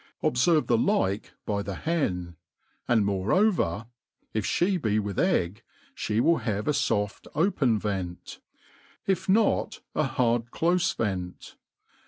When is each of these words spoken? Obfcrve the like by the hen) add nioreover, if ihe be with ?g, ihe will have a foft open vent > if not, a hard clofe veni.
Obfcrve 0.23 0.65
the 0.65 0.79
like 0.79 1.31
by 1.45 1.61
the 1.61 1.75
hen) 1.75 2.35
add 2.89 2.97
nioreover, 3.01 3.85
if 4.33 4.59
ihe 4.63 4.81
be 4.81 4.97
with 4.97 5.17
?g, 5.17 5.61
ihe 6.15 6.19
will 6.19 6.37
have 6.39 6.67
a 6.67 6.71
foft 6.71 7.27
open 7.35 7.77
vent 7.77 8.39
> 8.73 8.77
if 9.05 9.29
not, 9.29 9.81
a 9.93 10.05
hard 10.05 10.49
clofe 10.49 10.95
veni. 10.95 11.35